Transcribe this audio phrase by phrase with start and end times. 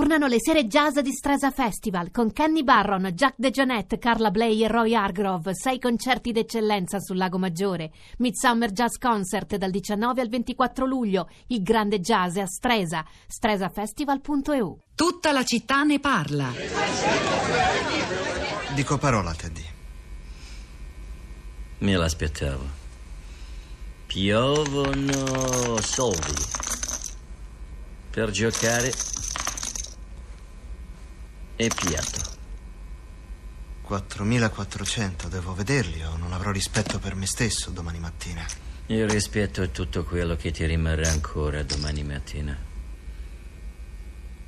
[0.00, 4.66] Tornano le sere jazz di Stresa Festival con Kenny Barron, Jack DeJohnette, Carla Bley e
[4.66, 5.54] Roy Hargrove.
[5.54, 7.90] Sei concerti d'eccellenza sul Lago Maggiore.
[8.16, 11.28] Midsummer Jazz Concert dal 19 al 24 luglio.
[11.48, 13.04] Il grande jazz a Stresa.
[13.26, 14.78] stresafestival.eu.
[14.94, 16.50] Tutta la città ne parla.
[18.74, 19.64] Dico parola, Teddy.
[21.80, 22.64] Me l'aspettavo.
[24.06, 26.42] Piovono soldi.
[28.10, 28.92] Per giocare
[31.60, 32.38] e piatto.
[33.82, 38.46] 4400, devo vederli o non avrò rispetto per me stesso domani mattina.
[38.86, 42.56] Il rispetto è tutto quello che ti rimarrà ancora domani mattina.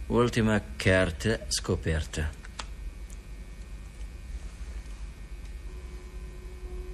[0.06, 2.30] Ultima carta scoperta.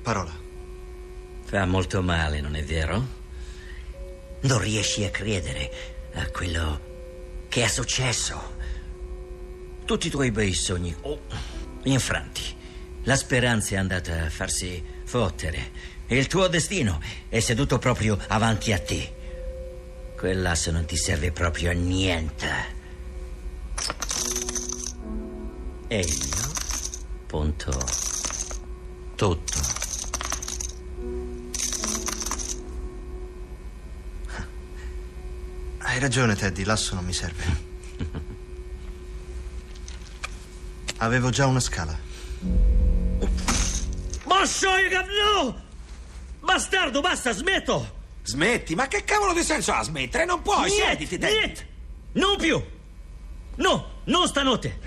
[0.03, 0.37] Parola.
[1.45, 3.07] Fa molto male, non è vero?
[4.41, 5.71] Non riesci a credere
[6.15, 8.58] a quello che è successo.
[9.89, 11.23] Tutti i tuoi bei sogni oh,
[11.85, 12.43] infranti.
[13.05, 15.71] La speranza è andata a farsi fottere.
[16.09, 19.15] Il tuo destino è seduto proprio avanti a te.
[20.15, 22.51] Quell'asso non ti serve proprio a niente.
[25.87, 26.53] E io
[27.27, 27.71] punto
[29.15, 29.59] tutto.
[35.79, 38.27] Hai ragione, Teddy, l'asso non mi serve.
[40.99, 41.97] Avevo già una scala.
[44.27, 45.63] No!
[46.41, 47.97] Bastardo, basta, smetto!
[48.23, 50.25] Smetti, ma che cavolo di senso ha smettere?
[50.25, 51.33] Non puoi, Niente, siediti, Teddy.
[51.35, 51.69] niente!
[52.13, 52.63] Non più!
[53.57, 54.79] No, non stanotte!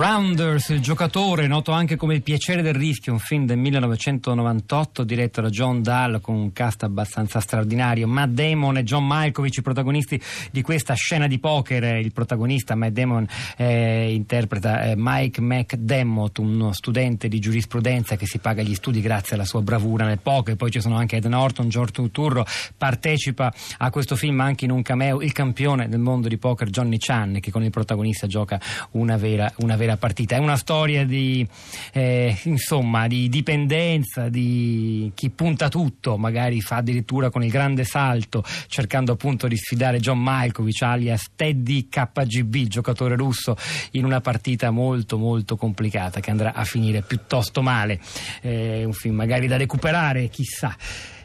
[0.00, 5.42] Rounders, il giocatore, noto anche come Il piacere del rischio, un film del 1998 diretto
[5.42, 8.08] da John Dahl con un cast abbastanza straordinario.
[8.08, 10.18] Matt Damon e John Malkovich, i protagonisti
[10.50, 11.98] di questa scena di poker.
[11.98, 13.28] Il protagonista, Matt Damon,
[13.58, 19.36] eh, interpreta eh, Mike McDermott, uno studente di giurisprudenza che si paga gli studi grazie
[19.36, 20.56] alla sua bravura nel poker.
[20.56, 24.80] Poi ci sono anche Ed Norton, George Turturro, partecipa a questo film anche in un
[24.80, 28.58] cameo il campione del mondo di poker Johnny Chan che con il protagonista gioca
[28.92, 30.36] una vera, una vera partita.
[30.36, 31.46] È una storia di,
[31.92, 38.44] eh, insomma, di dipendenza, di chi punta tutto, magari fa addirittura con il grande salto,
[38.68, 43.56] cercando appunto di sfidare John Malkovich, alias Teddy KGB, giocatore russo,
[43.92, 48.00] in una partita molto molto complicata che andrà a finire piuttosto male.
[48.40, 50.76] Eh, un film magari da recuperare, chissà.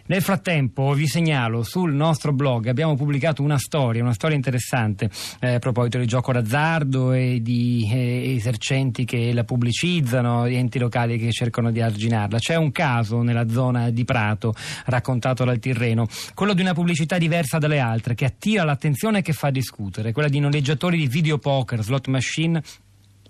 [0.07, 5.55] Nel frattempo vi segnalo sul nostro blog abbiamo pubblicato una storia, una storia interessante eh,
[5.55, 11.31] a proposito di gioco d'azzardo e di eh, esercenti che la pubblicizzano, enti locali che
[11.31, 12.37] cercano di arginarla.
[12.37, 14.53] C'è un caso nella zona di Prato
[14.85, 16.05] raccontato dal Tirreno,
[16.35, 20.29] quello di una pubblicità diversa dalle altre che attira l'attenzione e che fa discutere, quella
[20.29, 22.61] di noleggiatori di videopoker, slot machine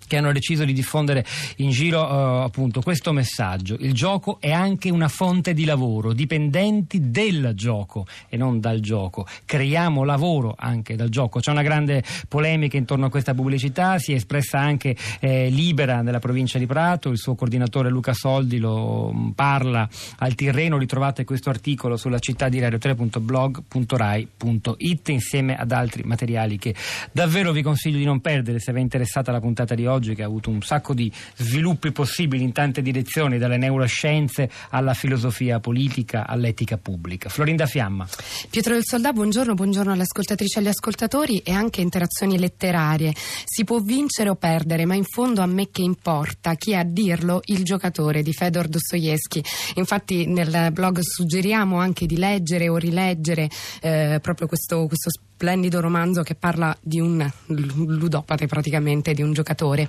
[0.06, 1.24] che hanno deciso di diffondere
[1.56, 3.76] in giro uh, appunto questo messaggio.
[3.78, 9.26] Il gioco è anche una fonte di lavoro, dipendenti del gioco e non dal gioco.
[9.44, 11.40] Creiamo lavoro anche dal gioco.
[11.40, 16.18] C'è una grande polemica intorno a questa pubblicità, si è espressa anche eh, Libera nella
[16.18, 19.88] provincia di Prato, il suo coordinatore Luca Soldi lo mh, parla
[20.18, 26.74] al Tirreno, ritrovate questo articolo sulla città di radio3.blog.rai.it insieme ad altri materiali che
[27.12, 30.14] davvero vi consiglio di non perdere se vi è interessata la puntata di oggi oggi
[30.20, 36.26] ha avuto un sacco di sviluppi possibili in tante direzioni, dalle neuroscienze alla filosofia politica
[36.26, 37.28] all'etica pubblica.
[37.28, 38.06] Florinda Fiamma.
[38.48, 43.12] Pietro del Soldà, buongiorno, buongiorno alle ascoltatrici e agli ascoltatori e anche interazioni letterarie.
[43.44, 46.84] Si può vincere o perdere, ma in fondo a me che importa chi è a
[46.84, 49.42] dirlo il giocatore di Fedor Dostoevsky.
[49.74, 53.48] Infatti nel blog suggeriamo anche di leggere o rileggere
[53.80, 59.86] eh, proprio questo, questo splendido romanzo che parla di un ludopate praticamente, di un giocatore.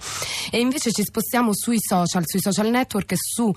[0.52, 3.50] E invece ci spostiamo sui social, sui social network e su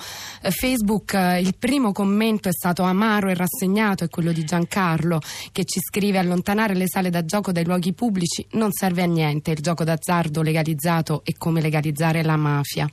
[0.42, 1.14] eh, Facebook.
[1.14, 5.20] Eh, il primo commento è stato amaro e rassegnato, è quello di Giancarlo
[5.50, 9.50] che ci scrive allontanare le sale da gioco dai luoghi pubblici non serve a niente,
[9.50, 12.88] il gioco d'azzardo legalizzato è come legalizzare la mafia.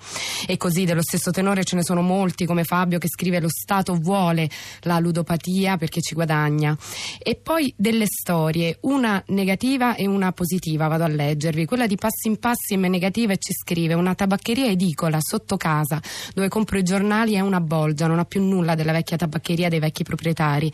[0.48, 3.94] E così dello stesso tenore ce ne sono molti come Fabio che scrive lo Stato
[3.94, 4.50] vuole
[4.82, 6.76] la ludopatia perché ci guadagna.
[7.20, 11.66] E poi delle storie una negativa e una positiva, vado a leggervi.
[11.66, 16.02] Quella di Passim Passim è negativa e ci scrive una tabaccheria edicola sotto casa
[16.34, 19.80] dove compro i giornali è una bolgia, non ha più nulla della vecchia tabaccheria dei
[19.80, 20.72] vecchi proprietari.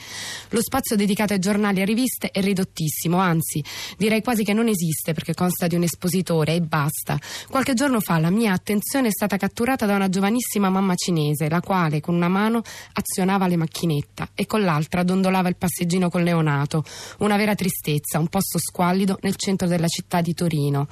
[0.50, 3.64] Lo spazio dedicato ai giornali e riviste è ridottissimo, anzi
[3.98, 7.18] direi quasi che non esiste perché consta di un espositore e basta.
[7.50, 11.62] Qualche giorno fa la mia attenzione è stata catturata da una giovanissima mamma cinese, la
[11.62, 12.62] quale con una mano
[12.94, 16.84] azionava le macchinetta e con l'altra dondolava il passeggino col neonato.
[17.20, 20.88] Una vera tristezza Venezia, un posto squallido nel centro della città di Torino.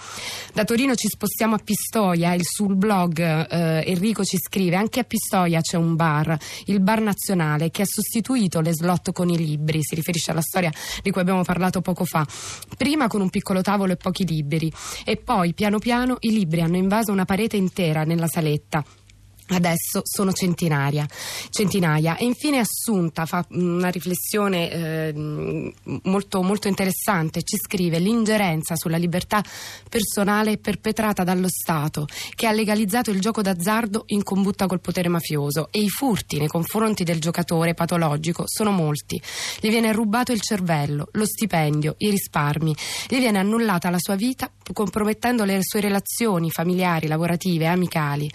[0.53, 5.03] Da Torino ci spostiamo a Pistoia, il, sul blog eh, Enrico ci scrive anche a
[5.03, 9.79] Pistoia c'è un bar, il Bar Nazionale, che ha sostituito le slot con i libri,
[9.83, 10.71] si riferisce alla storia
[11.03, 12.25] di cui abbiamo parlato poco fa,
[12.77, 14.71] prima con un piccolo tavolo e pochi libri
[15.03, 18.83] e poi piano piano i libri hanno invaso una parete intera nella saletta
[19.51, 21.05] Adesso sono centinaia,
[21.49, 22.15] centinaia.
[22.15, 29.43] E infine Assunta fa una riflessione eh, molto, molto interessante, ci scrive l'ingerenza sulla libertà
[29.89, 35.67] personale perpetrata dallo Stato che ha legalizzato il gioco d'azzardo in combutta col potere mafioso
[35.69, 39.21] e i furti nei confronti del giocatore patologico sono molti.
[39.59, 42.73] Gli viene rubato il cervello, lo stipendio, i risparmi,
[43.09, 48.31] gli viene annullata la sua vita compromettendo le sue relazioni familiari, lavorative, amicali.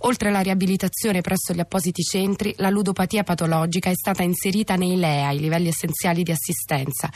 [0.00, 5.30] Oltre alla riabilitazione presso gli appositi centri, la ludopatia patologica è stata inserita nei LEA,
[5.30, 7.10] i livelli essenziali di assistenza.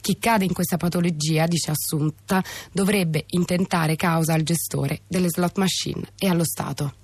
[0.00, 6.02] Chi cade in questa patologia, dice Assunta, dovrebbe intentare causa al gestore delle slot machine
[6.18, 6.94] e allo Stato.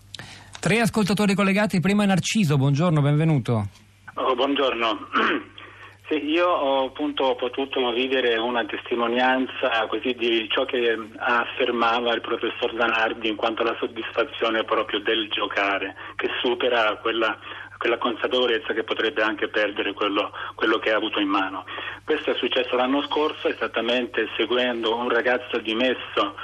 [0.59, 3.69] Tre ascoltatori collegati, prima Narciso, buongiorno, benvenuto.
[4.15, 4.99] Oh, buongiorno.
[6.17, 13.29] Io ho appunto potuto vivere una testimonianza così di ciò che affermava il professor Zanardi
[13.29, 17.39] in quanto alla soddisfazione proprio del giocare, che supera quella,
[17.79, 21.65] quella consapevolezza che potrebbe anche perdere quello, quello, che ha avuto in mano.
[22.05, 26.35] Questo è successo l'anno scorso esattamente seguendo un ragazzo dimesso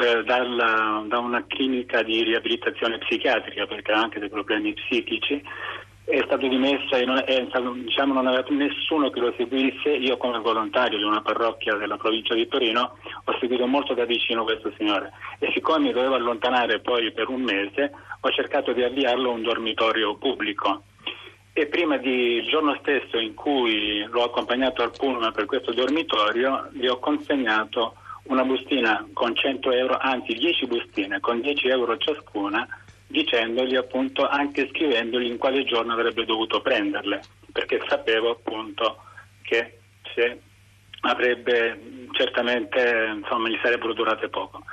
[0.00, 5.42] eh, dalla, da una clinica di riabilitazione psichiatrica perché ha anche dei problemi psichici
[6.06, 9.90] è stato dimesso e non, è, diciamo, non aveva nessuno che lo seguisse.
[9.90, 14.44] Io come volontario di una parrocchia della provincia di Torino ho seguito molto da vicino
[14.44, 15.10] questo signore
[15.40, 19.42] e siccome mi dovevo allontanare poi per un mese ho cercato di avviarlo a un
[19.42, 20.84] dormitorio pubblico.
[21.52, 26.86] E prima del giorno stesso in cui l'ho accompagnato al pullman per questo dormitorio, gli
[26.86, 27.94] ho consegnato
[28.24, 32.66] una bustina con 100 euro, anzi 10 bustine con 10 euro ciascuna
[33.16, 39.02] dicendogli appunto anche scrivendogli in quale giorno avrebbe dovuto prenderle, perché sapevo appunto
[39.42, 39.78] che
[40.14, 40.40] se
[41.00, 44.64] avrebbe certamente insomma gli sarebbero durate poco.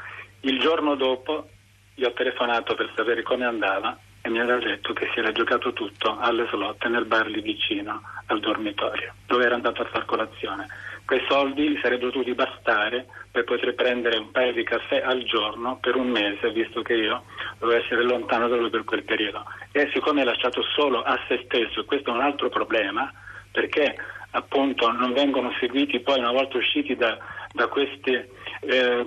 [0.42, 1.48] Il giorno dopo
[1.96, 5.74] gli ho telefonato per sapere come andava e mi aveva detto che si era giocato
[5.74, 10.66] tutto alle slot nel bar lì vicino al dormitorio, dove era andato a far colazione.
[11.06, 15.78] Quei soldi gli sarebbero dovuti bastare per poter prendere un paio di caffè al giorno
[15.82, 17.24] per un mese, visto che io
[17.60, 19.44] dovevo essere lontano da lui per quel periodo.
[19.74, 23.12] E siccome è lasciato solo a se stesso, questo è un altro problema,
[23.52, 23.94] perché
[24.32, 27.18] appunto non vengono seguiti poi una volta usciti da,
[27.52, 28.14] da questi
[28.62, 29.06] eh,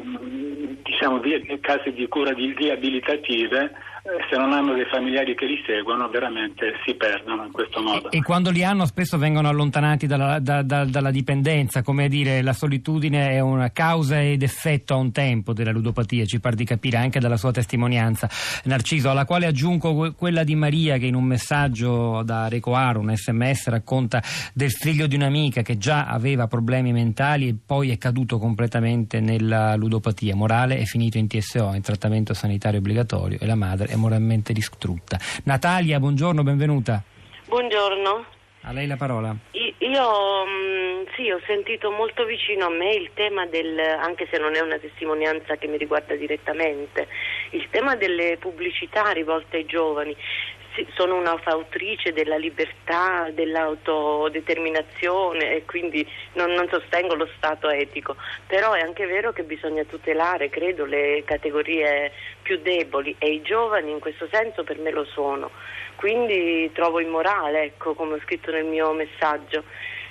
[0.82, 1.22] diciamo,
[1.62, 3.95] casi di cura riabilitative eh,
[4.28, 8.10] se non hanno dei familiari che li seguono veramente si perdono in questo modo.
[8.10, 12.52] E, quando li hanno spesso vengono allontanati dalla, da, da, dalla dipendenza, come dire la
[12.52, 16.96] solitudine è una causa ed effetto a un tempo della ludopatia, ci pare di capire
[16.96, 18.28] anche dalla sua testimonianza.
[18.64, 23.68] Narciso, alla quale aggiungo quella di Maria che in un messaggio da Recoaro, un sms,
[23.68, 24.22] racconta
[24.54, 29.74] del figlio di un'amica che già aveva problemi mentali e poi è caduto completamente nella
[29.74, 30.34] ludopatia.
[30.36, 35.18] Morale è finito in TSO, in trattamento sanitario obbligatorio e la madre è moralmente distrutta.
[35.44, 37.02] Natalia, buongiorno, benvenuta.
[37.46, 38.24] Buongiorno.
[38.62, 39.34] A lei la parola.
[39.52, 44.56] Io mm, sì, ho sentito molto vicino a me il tema del, anche se non
[44.56, 47.06] è una testimonianza che mi riguarda direttamente,
[47.50, 50.16] il tema delle pubblicità rivolte ai giovani
[50.94, 58.16] sono una fautrice della libertà, dell'autodeterminazione e quindi non, non, sostengo lo Stato etico,
[58.46, 63.90] però è anche vero che bisogna tutelare, credo, le categorie più deboli e i giovani
[63.90, 65.50] in questo senso per me lo sono.
[65.96, 69.64] Quindi trovo immorale, ecco, come ho scritto nel mio messaggio.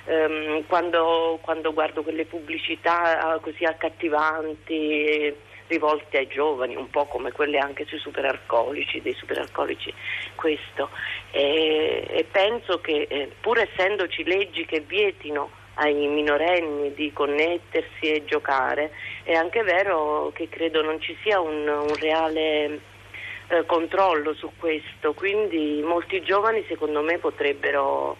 [0.06, 5.34] Um, quando, quando, guardo quelle pubblicità ah, così accattivanti
[5.68, 9.92] rivolte ai giovani, un po' come quelle anche sui superalcolici, dei superalcolici
[10.34, 10.90] questo.
[11.30, 18.24] E, e penso che eh, pur essendoci leggi che vietino ai minorenni di connettersi e
[18.24, 18.92] giocare,
[19.22, 22.80] è anche vero che credo non ci sia un, un reale
[23.48, 28.16] eh, controllo su questo, quindi molti giovani secondo me potrebbero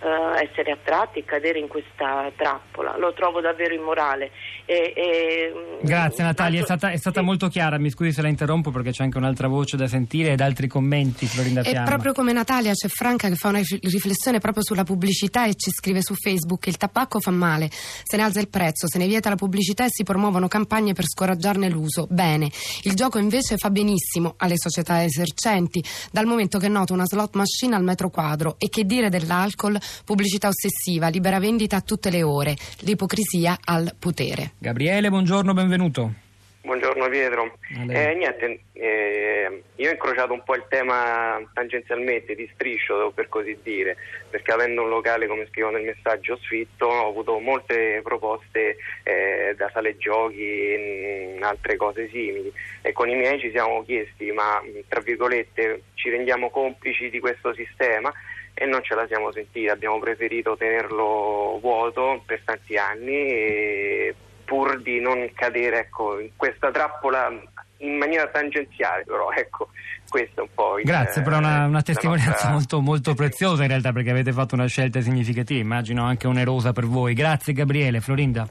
[0.00, 2.96] uh, essere attratti e cadere in questa trappola.
[2.98, 4.30] Lo trovo davvero immorale.
[4.64, 7.26] E, e, mm, Grazie Natalia, è stata, è stata sì.
[7.26, 10.40] molto chiara, mi scusi se la interrompo perché c'è anche un'altra voce da sentire ed
[10.40, 11.82] altri commenti, Florinda Fiamma.
[11.82, 15.70] E proprio come Natalia c'è Franca che fa una riflessione proprio sulla pubblicità e ci
[15.70, 19.28] scrive su Facebook il tabacco fa male, se ne alza il prezzo, se ne vieta
[19.28, 22.06] la pubblicità e si promuovono campagne per scoraggiarne l'uso.
[22.10, 22.50] Bene,
[22.82, 27.76] il gioco invece fa benissimo alle società esercenti, dal momento che noto una slot machine
[27.76, 32.56] al metro quadro e che dire dell'alcol pubblicità ossessiva, libera vendita a tutte le ore,
[32.80, 34.52] l'ipocrisia al potere.
[34.58, 36.24] Gabriele, buongiorno, benvenuto.
[36.66, 37.58] Buongiorno Pietro.
[37.88, 43.56] Eh, niente, eh, io ho incrociato un po' il tema tangenzialmente di striscio, per così
[43.62, 43.96] dire,
[44.28, 49.70] perché avendo un locale, come scrivo nel messaggio, sfitto, ho avuto molte proposte eh, da
[49.72, 54.98] sale giochi e altre cose simili e con i miei ci siamo chiesti, ma tra
[54.98, 58.12] virgolette ci rendiamo complici di questo sistema?
[58.58, 64.14] e non ce la siamo sentita, abbiamo preferito tenerlo vuoto per tanti anni
[64.46, 67.30] pur di non cadere ecco, in questa trappola
[67.78, 69.68] in maniera tangenziale, però ecco,
[70.08, 72.50] questo è un po' il, Grazie, però una, una testimonianza nostra...
[72.50, 76.86] molto, molto preziosa in realtà perché avete fatto una scelta significativa, immagino anche onerosa per
[76.86, 77.14] voi.
[77.14, 78.46] Grazie Gabriele, Florinda.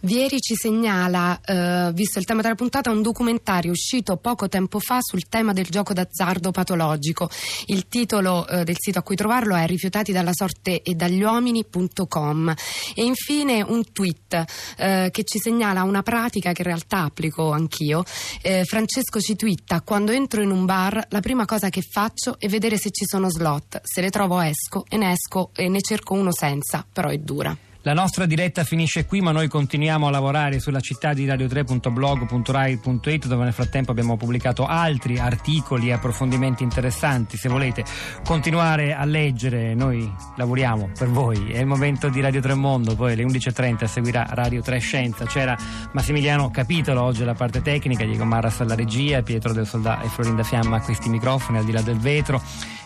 [0.00, 4.98] Vieri ci segnala, eh, visto il tema della puntata, un documentario uscito poco tempo fa
[5.00, 7.28] sul tema del gioco d'azzardo patologico.
[7.66, 12.54] Il titolo eh, del sito a cui trovarlo è rifiutati dalla sorte e dagli uomini.com.
[12.94, 14.44] E infine un tweet
[14.76, 18.04] eh, che ci segnala una pratica che in realtà applico anch'io.
[18.42, 22.38] Eh, Francesco ci twitta, quando entro in un bar bar, la prima cosa che faccio
[22.38, 23.80] è vedere se ci sono slot.
[23.82, 27.56] Se le trovo esco e ne esco e ne cerco uno senza, però è dura.
[27.84, 33.42] La nostra diretta finisce qui, ma noi continuiamo a lavorare sulla città di radio3.blog.rai.it dove
[33.42, 37.36] nel frattempo abbiamo pubblicato altri articoli e approfondimenti interessanti.
[37.36, 37.84] Se volete
[38.24, 41.50] continuare a leggere, noi lavoriamo per voi.
[41.50, 45.26] È il momento di Radio 3 Mondo, poi alle 11.30 seguirà Radio 3 Scienza.
[45.26, 45.58] C'era
[45.90, 50.44] Massimiliano Capitolo oggi alla parte tecnica, Diego Marras alla regia, Pietro del Soldà e Florinda
[50.44, 52.40] Fiamma a questi microfoni al di là del vetro.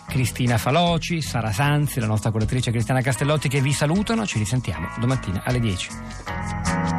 [0.07, 4.25] Cristina Faloci, Sara Sanzi, la nostra curatrice Cristiana Castellotti che vi salutano.
[4.27, 6.96] Ci risentiamo domattina alle 10.